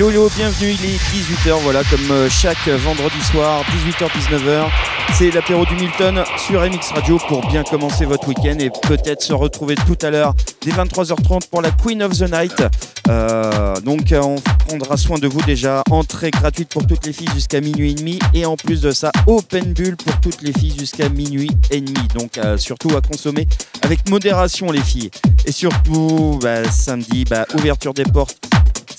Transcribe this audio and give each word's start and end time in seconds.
Hello, 0.00 0.08
hello, 0.08 0.30
bienvenue, 0.34 0.72
il 0.72 0.94
est 0.94 0.96
18h, 0.96 1.60
voilà, 1.60 1.82
comme 1.84 2.10
euh, 2.10 2.26
chaque 2.30 2.66
vendredi 2.68 3.20
soir, 3.20 3.62
18h-19h. 3.70 4.70
C'est 5.14 5.30
l'apéro 5.30 5.64
du 5.66 5.74
Milton 5.74 6.22
sur 6.38 6.60
MX 6.62 6.92
Radio 6.94 7.18
pour 7.28 7.46
bien 7.46 7.62
commencer 7.62 8.04
votre 8.06 8.26
week-end 8.28 8.56
et 8.58 8.70
peut-être 8.70 9.22
se 9.22 9.32
retrouver 9.32 9.74
tout 9.74 9.98
à 10.02 10.10
l'heure 10.10 10.34
dès 10.62 10.70
23h30 10.72 11.48
pour 11.50 11.60
la 11.60 11.70
Queen 11.70 12.02
of 12.02 12.18
the 12.18 12.30
Night. 12.30 12.62
Euh, 13.08 13.74
donc 13.80 14.14
on 14.14 14.36
prendra 14.66 14.96
soin 14.96 15.18
de 15.18 15.28
vous 15.28 15.42
déjà. 15.42 15.82
Entrée 15.90 16.30
gratuite 16.30 16.68
pour 16.70 16.86
toutes 16.86 17.04
les 17.06 17.12
filles 17.12 17.30
jusqu'à 17.34 17.60
minuit 17.60 17.92
et 17.92 17.94
demi 17.94 18.18
et 18.32 18.46
en 18.46 18.56
plus 18.56 18.80
de 18.80 18.90
ça, 18.90 19.10
open 19.26 19.72
bulle 19.72 19.96
pour 19.96 20.18
toutes 20.20 20.42
les 20.42 20.52
filles 20.52 20.76
jusqu'à 20.78 21.08
minuit 21.08 21.50
et 21.70 21.80
demi. 21.80 22.08
Donc 22.14 22.38
euh, 22.38 22.56
surtout 22.56 22.90
à 22.96 23.00
consommer 23.00 23.46
avec 23.82 24.08
modération 24.08 24.70
les 24.70 24.82
filles. 24.82 25.10
Et 25.46 25.52
surtout, 25.52 26.38
bah, 26.42 26.64
samedi, 26.70 27.24
bah, 27.24 27.46
ouverture 27.54 27.94
des 27.94 28.04
portes 28.04 28.38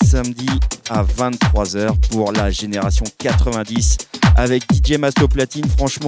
samedi 0.04 0.46
à 0.90 1.02
23h 1.04 1.96
pour 2.10 2.32
la 2.32 2.50
génération 2.50 3.04
90 3.18 3.96
avec 4.36 4.64
DJ 4.72 4.98
Masto 4.98 5.28
Platine. 5.28 5.64
Franchement, 5.76 6.01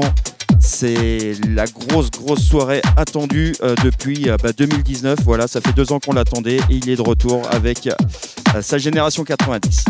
c'est 0.60 1.32
la 1.48 1.66
grosse, 1.66 2.10
grosse 2.10 2.42
soirée 2.42 2.80
attendue 2.96 3.54
euh, 3.62 3.74
depuis 3.84 4.28
2019. 4.56 5.12
Euh, 5.12 5.14
bah, 5.16 5.22
voilà, 5.24 5.46
ça 5.46 5.60
fait 5.60 5.72
deux 5.72 5.92
ans 5.92 5.98
qu'on 6.00 6.14
l'attendait 6.14 6.56
et 6.56 6.74
il 6.74 6.88
est 6.88 6.96
de 6.96 7.02
retour 7.02 7.42
avec 7.50 7.86
euh, 7.86 8.62
sa 8.62 8.78
génération 8.78 9.24
90. 9.24 9.84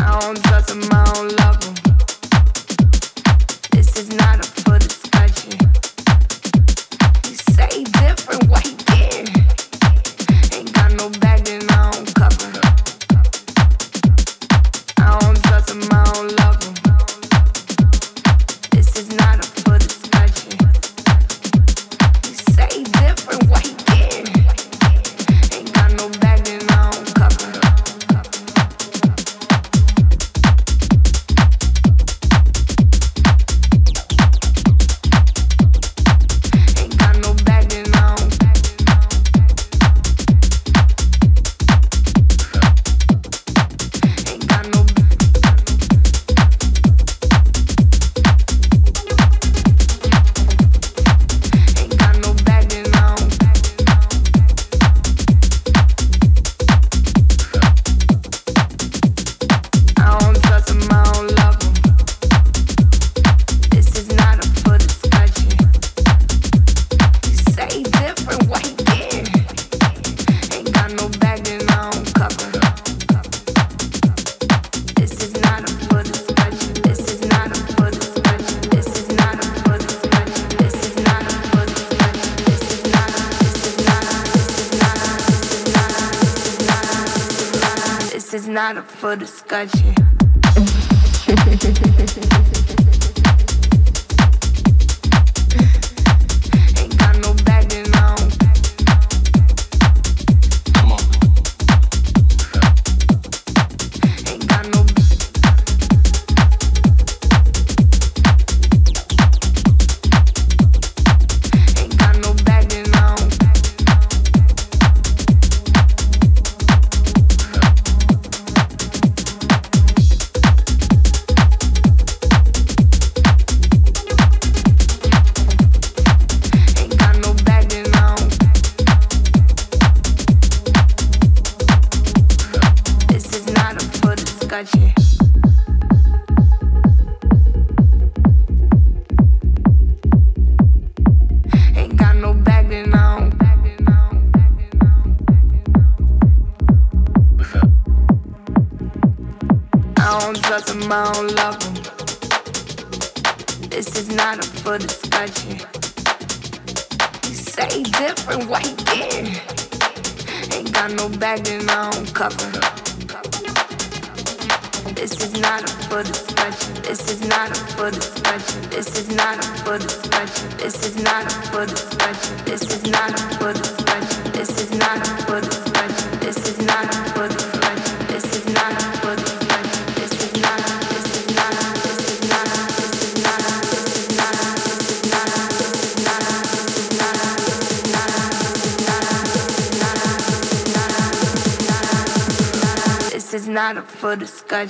for 194.05 194.15
the 194.15 194.27
scotch. 194.27 194.69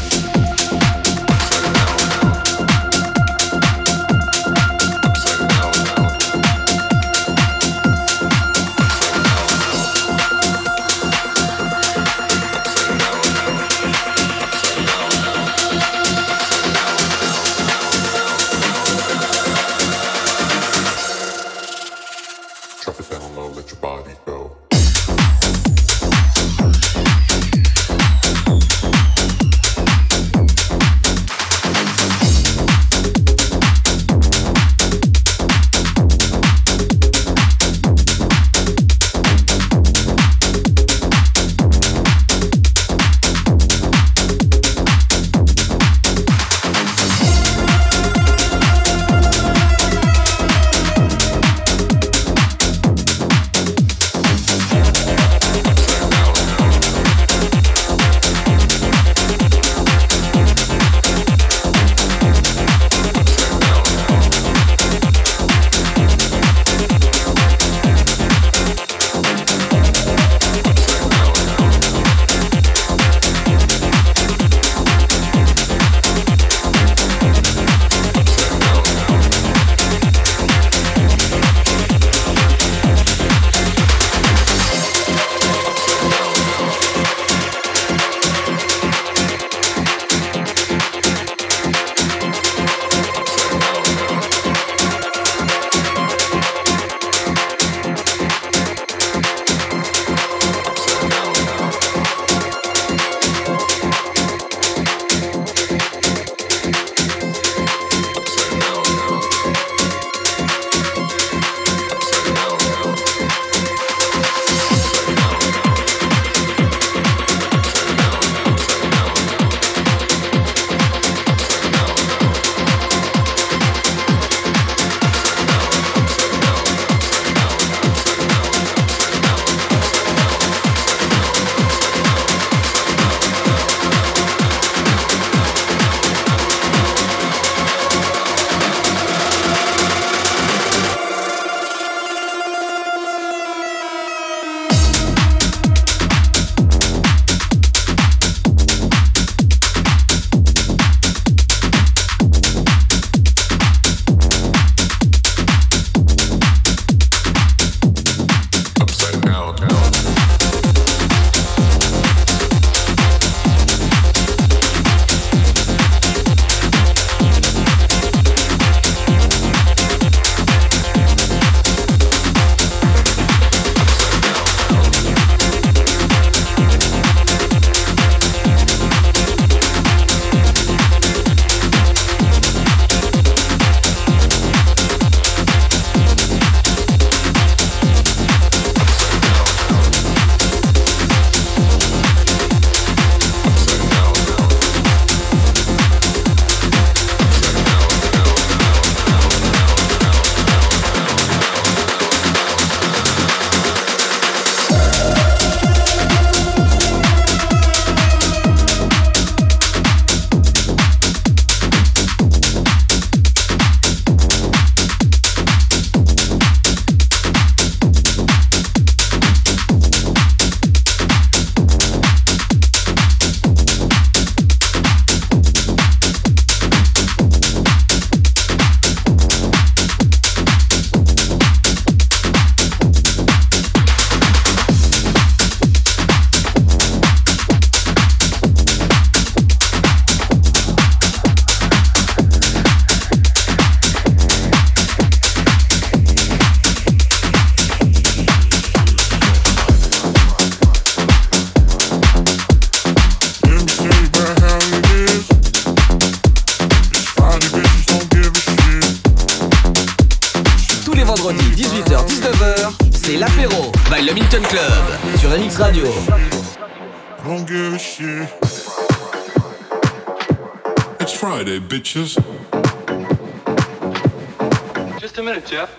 Just 274.99 275.17
a 275.17 275.23
minute, 275.23 275.47
Jeff. 275.47 275.69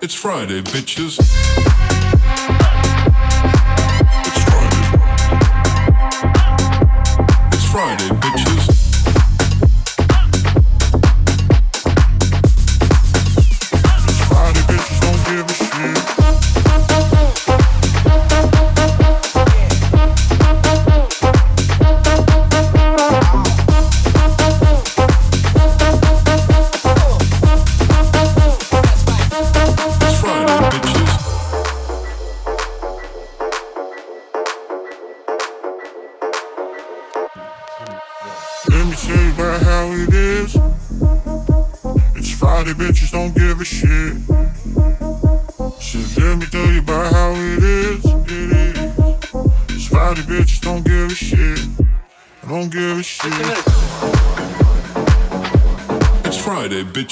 It's 0.00 0.14
Friday, 0.14 0.62
bitches. 0.62 1.83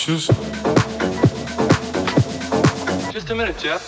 Bitches. 0.02 0.26
Just 3.12 3.30
a 3.30 3.34
minute, 3.36 3.56
Jeff. 3.56 3.80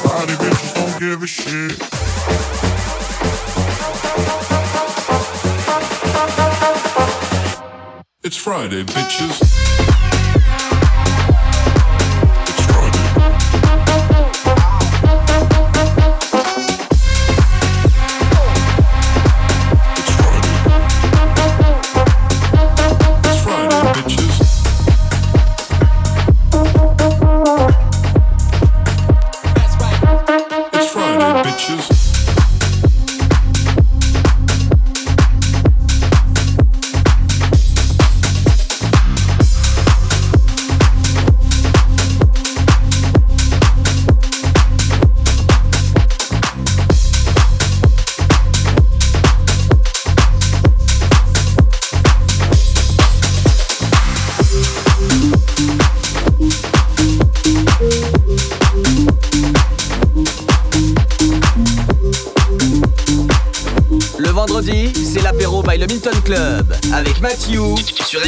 Friday, 0.00 0.36
bitches 0.36 0.74
don't 0.74 0.98
give 0.98 1.22
a 1.22 1.26
shit. 1.26 1.78
It's 8.22 8.36
Friday, 8.38 8.84
bitches. 8.84 9.99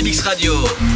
MX 0.03 0.27
Radio. 0.27 0.91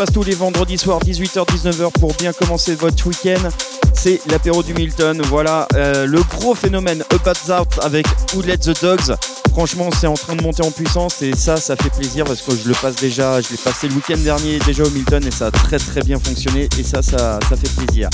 Passe 0.00 0.14
tous 0.14 0.22
les 0.22 0.34
vendredis 0.34 0.78
soirs, 0.78 0.98
18h-19h 1.00 1.92
pour 2.00 2.14
bien 2.14 2.32
commencer 2.32 2.74
votre 2.74 3.06
week-end. 3.06 3.50
C'est 3.92 4.18
l'apéro 4.30 4.62
du 4.62 4.72
Milton. 4.72 5.20
Voilà 5.26 5.68
euh, 5.74 6.06
le 6.06 6.22
gros 6.22 6.54
phénomène 6.54 7.04
Up 7.12 7.26
at 7.26 7.60
Out 7.60 7.68
avec 7.82 8.06
Who 8.32 8.40
Let 8.40 8.56
the 8.58 8.80
Dogs. 8.80 9.14
Franchement, 9.50 9.90
c'est 9.92 10.06
en 10.06 10.14
train 10.14 10.36
de 10.36 10.42
monter 10.42 10.62
en 10.62 10.70
puissance 10.70 11.20
et 11.20 11.36
ça, 11.36 11.58
ça 11.58 11.76
fait 11.76 11.90
plaisir 11.90 12.24
parce 12.24 12.40
que 12.40 12.52
je 12.56 12.66
le 12.66 12.74
passe 12.80 12.96
déjà. 12.96 13.42
Je 13.42 13.50
l'ai 13.50 13.58
passé 13.58 13.88
le 13.88 13.94
week-end 13.94 14.16
dernier 14.16 14.58
déjà 14.60 14.84
au 14.84 14.90
Milton 14.90 15.22
et 15.26 15.30
ça 15.30 15.48
a 15.48 15.50
très 15.50 15.76
très 15.76 16.00
bien 16.00 16.18
fonctionné 16.18 16.70
et 16.78 16.82
ça, 16.82 17.02
ça, 17.02 17.38
ça 17.46 17.56
fait 17.56 17.84
plaisir. 17.84 18.08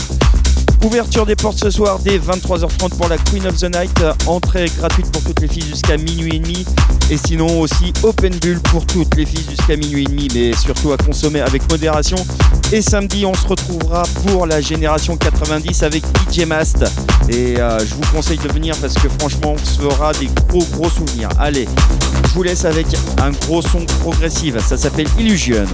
Ouverture 0.87 1.27
des 1.27 1.35
portes 1.35 1.59
ce 1.59 1.69
soir 1.69 1.99
dès 1.99 2.17
23h30 2.17 2.97
pour 2.97 3.09
la 3.09 3.19
Queen 3.19 3.45
of 3.45 3.57
the 3.57 3.65
Night. 3.65 3.91
Entrée 4.25 4.71
gratuite 4.79 5.11
pour 5.11 5.21
toutes 5.25 5.41
les 5.41 5.49
filles 5.49 5.65
jusqu'à 5.69 5.97
minuit 5.97 6.37
et 6.37 6.39
demi. 6.39 6.65
Et 7.11 7.17
sinon 7.17 7.61
aussi 7.61 7.93
Open 8.05 8.33
Bull 8.37 8.61
pour 8.61 8.87
toutes 8.87 9.17
les 9.17 9.27
filles 9.27 9.45
jusqu'à 9.51 9.77
minuit 9.77 10.05
et 10.05 10.07
demi, 10.07 10.29
mais 10.33 10.53
surtout 10.53 10.93
à 10.93 10.97
consommer 10.97 11.41
avec 11.41 11.69
modération. 11.69 12.17
Et 12.71 12.83
samedi, 12.83 13.27
on 13.27 13.35
se 13.35 13.49
retrouvera 13.49 14.05
pour 14.29 14.47
la 14.47 14.61
génération 14.61 15.17
90 15.17 15.83
avec 15.83 16.05
DJ 16.31 16.47
Mast. 16.47 16.85
Et 17.29 17.59
euh, 17.59 17.81
je 17.81 17.93
vous 17.93 18.15
conseille 18.15 18.39
de 18.39 18.53
venir 18.53 18.77
parce 18.81 18.95
que 18.95 19.09
franchement, 19.19 19.55
on 19.55 19.59
se 19.59 19.81
fera 19.81 20.13
des 20.13 20.31
gros 20.49 20.65
gros 20.71 20.89
souvenirs. 20.89 21.31
Allez, 21.41 21.67
je 22.29 22.31
vous 22.33 22.45
laisse 22.45 22.65
avec 22.65 22.87
un 23.21 23.33
gros 23.33 23.61
son 23.61 23.85
progressif. 24.03 24.57
Ça 24.65 24.77
s'appelle 24.77 25.09
Illusion. 25.19 25.67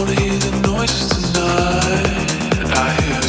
Wanna 0.00 0.18
hear 0.18 0.38
the 0.38 0.66
noises 0.66 1.10
tonight. 1.32 2.72
I 2.74 2.90
hear 3.02 3.20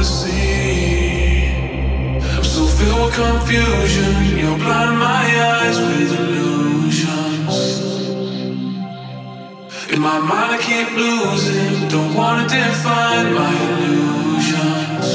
I'm 0.00 0.06
so 2.42 2.64
filled 2.64 3.04
with 3.04 3.14
confusion. 3.14 4.38
You're 4.38 4.56
blind 4.56 4.98
my 4.98 5.24
eyes 5.52 5.78
with 5.78 6.18
illusions. 6.18 7.56
In 9.92 10.00
my 10.00 10.18
mind, 10.20 10.52
I 10.56 10.58
keep 10.58 10.90
losing. 10.96 11.88
Don't 11.90 12.14
wanna 12.14 12.48
define 12.48 13.34
my 13.34 13.52
illusions. 13.68 15.06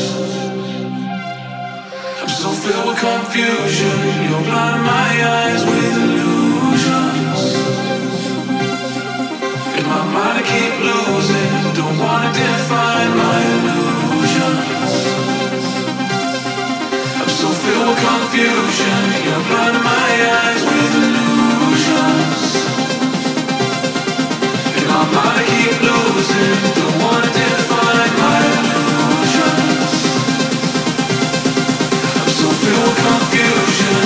I'm 2.22 2.30
so 2.30 2.50
filled 2.52 2.86
with 2.90 3.00
confusion. 3.00 3.98
You're 4.30 4.46
blind 4.50 4.84
my 4.84 5.10
eyes 5.40 5.62
with 5.66 5.94
illusions. 6.06 7.42
In 9.80 9.86
my 9.94 10.04
mind, 10.14 10.38
I 10.38 10.46
keep 10.54 10.74
losing. 10.90 11.74
Don't 11.74 11.98
wanna 11.98 12.32
define 12.34 13.18
my. 13.18 13.85
Confusion. 17.74 19.02
You're 19.26 19.44
blinding 19.50 19.84
my 19.84 20.10
eyes 20.44 20.64
with 20.64 20.96
illusions. 21.06 22.42
I 25.18 25.44
keep 25.50 25.78
losing. 25.82 26.58
Don't 26.76 26.98
wanna 27.04 27.32
define 27.32 28.14
my 28.22 28.42
illusions. 28.60 29.94
I'm 32.22 32.30
so 32.30 32.50
filled 32.62 32.84
with 32.86 33.00
confusion. 33.06 34.05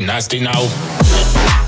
nasty 0.00 0.40
now. 0.40 1.63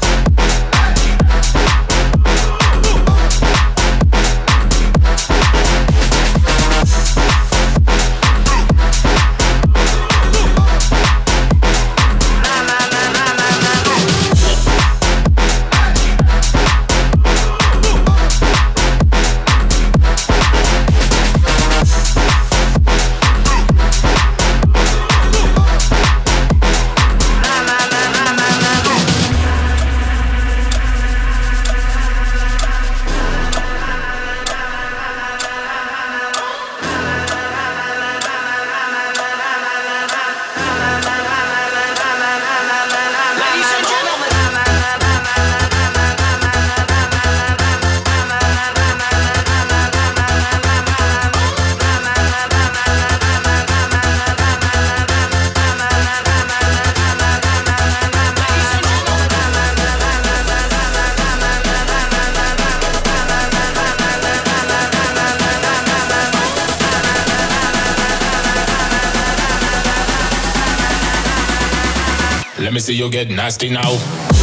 Get 73.16 73.30
nasty 73.30 73.70
now. 73.70 74.35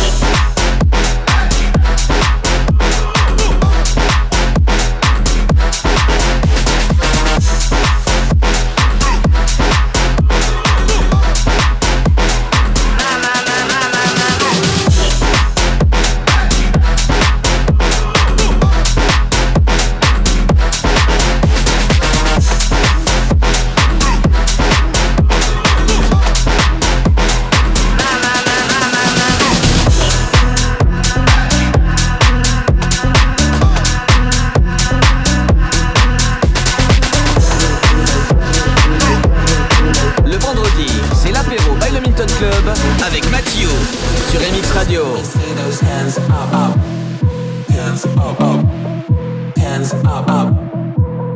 up. 50.30 50.54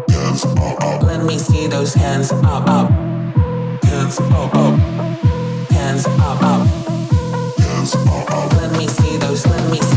Hands 0.10 0.46
up, 0.46 0.84
up. 0.84 1.04
Let 1.04 1.24
me 1.24 1.38
see 1.38 1.68
those 1.68 1.94
hands 1.94 2.32
up, 2.32 2.44
up. 2.68 2.90
Hands 3.84 4.20
up, 4.20 4.56
up. 4.56 4.80
Hands 5.72 6.06
up, 6.06 6.42
up. 6.42 6.68
Hands 7.58 7.96
up, 7.96 8.32
up. 8.32 8.54
Let 8.54 8.78
me 8.78 8.88
see 8.88 9.18
those, 9.18 9.46
let 9.48 9.72
me 9.72 9.80
see 9.82 9.97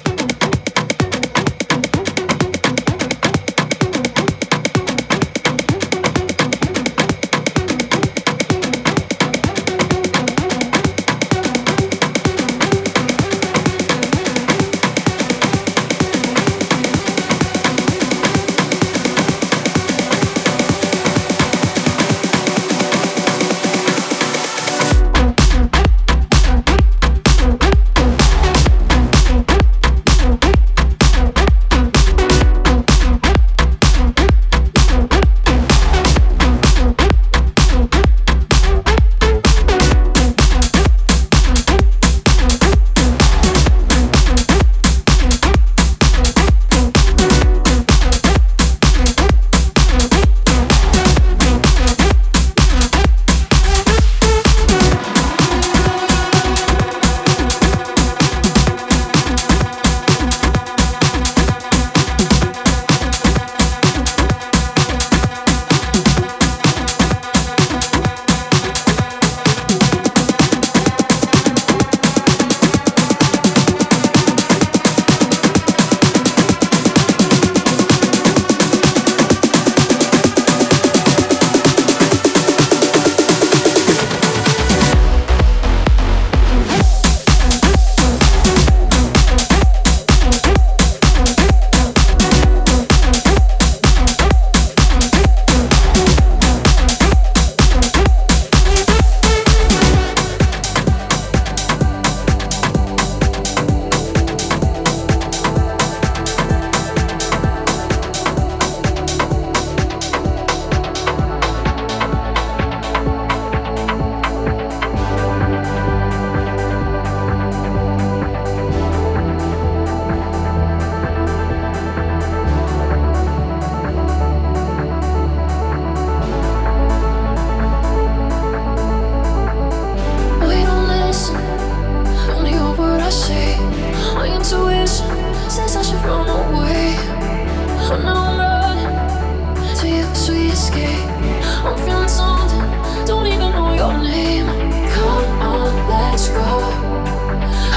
I'm 141.63 141.77
feeling 141.85 142.07
something, 142.07 143.05
don't 143.05 143.27
even 143.27 143.51
know 143.51 143.73
your 143.73 143.97
name. 143.97 144.47
Come 144.93 145.41
on, 145.41 145.89
let's 145.89 146.29
go. 146.29 146.49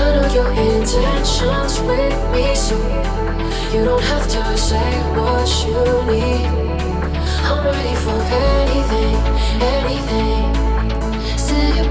I 0.01 0.05
know 0.15 0.27
your 0.33 0.51
intentions 0.53 1.81
with 1.81 2.17
me, 2.33 2.55
so 2.55 2.77
you 3.73 3.85
don't 3.85 4.03
have 4.03 4.27
to 4.29 4.59
say 4.59 4.91
what 5.17 5.49
you 5.67 5.81
need. 6.11 6.47
I'm 7.49 7.65
ready 7.65 7.95
for 8.05 8.19
anything, 8.51 9.17
anything. 9.61 10.55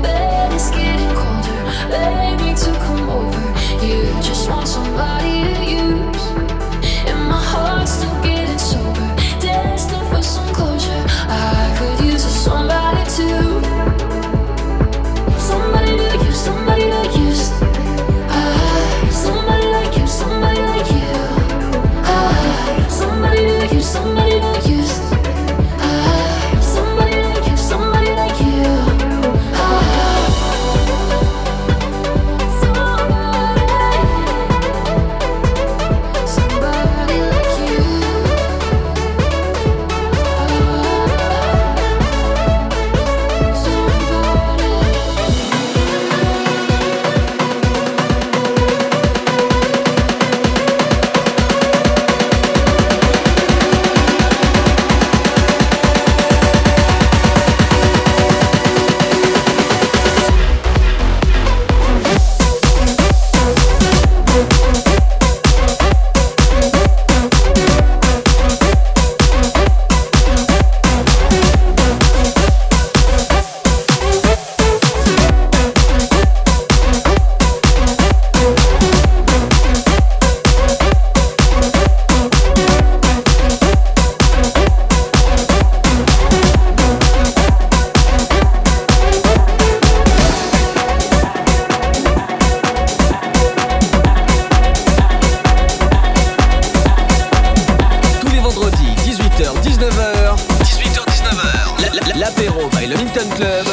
Bed 0.02 0.52
is 0.54 0.70
getting 0.72 1.16
colder, 1.16 2.56
to 2.56 2.72
come 2.86 3.10
over. 3.10 3.86
You 3.86 4.04
just 4.22 4.50
want 4.50 4.68
somebody. 4.68 5.13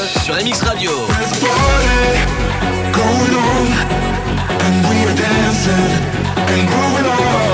sur 0.06 0.34
la 0.34 0.42
Mix 0.42 0.60
Radio. 0.62 0.90
Going 2.92 3.34
on, 3.36 3.66
and 4.60 4.88
we 4.88 5.04
are 5.04 5.14
dancing 5.14 5.90
and 6.36 6.62
moving 6.70 7.06
on. 7.06 7.49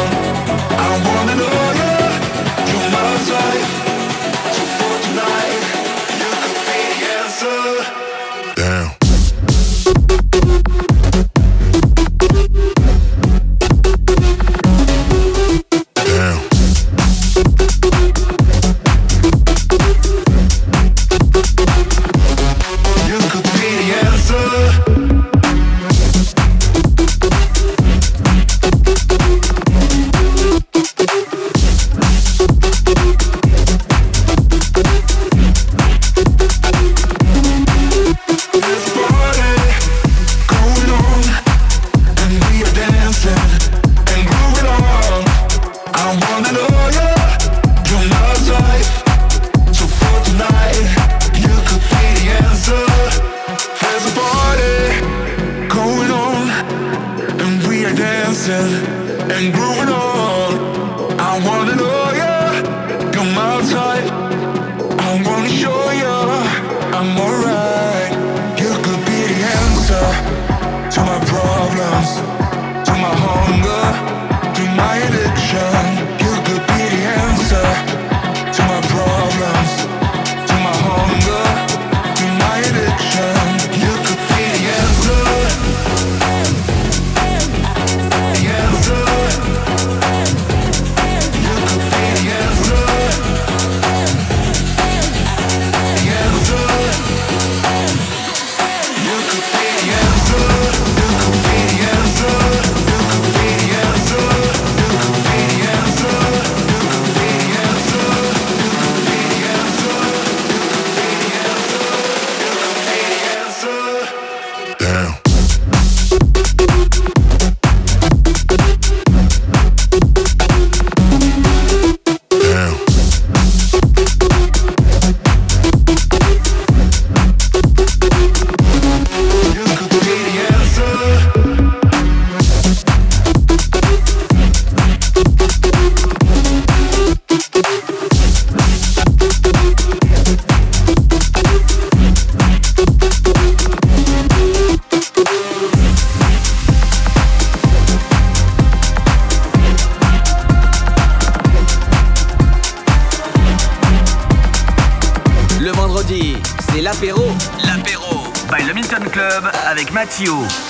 you. 160.20 160.65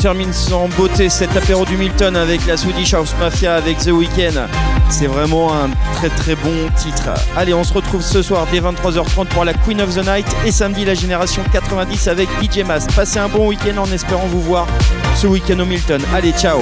Termine 0.00 0.32
sans 0.32 0.68
beauté 0.68 1.10
cet 1.10 1.36
apéro 1.36 1.66
du 1.66 1.76
Milton 1.76 2.16
avec 2.16 2.46
la 2.46 2.56
Swedish 2.56 2.94
House 2.94 3.14
Mafia 3.20 3.54
avec 3.54 3.76
The 3.78 3.88
Weeknd. 3.88 4.46
C'est 4.88 5.06
vraiment 5.06 5.52
un 5.52 5.68
très 5.96 6.08
très 6.08 6.34
bon 6.36 6.70
titre. 6.74 7.10
Allez, 7.36 7.52
on 7.52 7.64
se 7.64 7.74
retrouve 7.74 8.00
ce 8.00 8.22
soir 8.22 8.46
dès 8.50 8.60
23h30 8.60 9.26
pour 9.26 9.44
la 9.44 9.52
Queen 9.52 9.80
of 9.82 9.94
the 9.94 10.06
Night 10.06 10.26
et 10.46 10.52
samedi 10.52 10.86
la 10.86 10.94
génération 10.94 11.42
90 11.52 12.08
avec 12.08 12.30
DJ 12.40 12.64
Mas. 12.66 12.86
Passez 12.96 13.18
un 13.18 13.28
bon 13.28 13.48
week-end 13.48 13.76
en 13.76 13.92
espérant 13.92 14.26
vous 14.26 14.40
voir 14.40 14.66
ce 15.14 15.26
week-end 15.26 15.58
au 15.58 15.66
Milton. 15.66 16.00
Allez, 16.14 16.32
ciao 16.32 16.60